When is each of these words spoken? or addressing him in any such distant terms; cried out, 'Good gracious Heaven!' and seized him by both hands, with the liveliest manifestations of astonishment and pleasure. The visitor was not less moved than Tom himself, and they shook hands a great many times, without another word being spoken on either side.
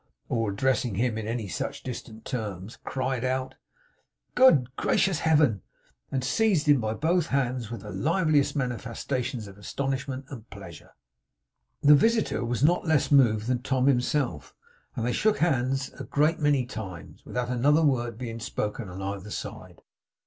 or 0.29 0.49
addressing 0.49 0.95
him 0.95 1.15
in 1.15 1.27
any 1.27 1.47
such 1.47 1.83
distant 1.83 2.25
terms; 2.25 2.79
cried 2.83 3.23
out, 3.23 3.53
'Good 4.33 4.75
gracious 4.75 5.19
Heaven!' 5.19 5.61
and 6.11 6.23
seized 6.23 6.67
him 6.67 6.81
by 6.81 6.95
both 6.95 7.27
hands, 7.27 7.69
with 7.69 7.81
the 7.81 7.91
liveliest 7.91 8.55
manifestations 8.55 9.47
of 9.47 9.59
astonishment 9.59 10.25
and 10.29 10.49
pleasure. 10.49 10.95
The 11.83 11.93
visitor 11.93 12.43
was 12.43 12.63
not 12.63 12.87
less 12.87 13.11
moved 13.11 13.45
than 13.45 13.61
Tom 13.61 13.85
himself, 13.85 14.55
and 14.95 15.05
they 15.05 15.13
shook 15.13 15.37
hands 15.37 15.93
a 15.93 16.03
great 16.03 16.39
many 16.39 16.65
times, 16.65 17.23
without 17.23 17.49
another 17.49 17.83
word 17.85 18.17
being 18.17 18.39
spoken 18.39 18.89
on 18.89 19.03
either 19.03 19.29
side. 19.29 19.83